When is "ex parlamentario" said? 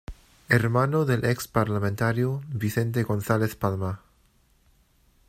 1.25-2.41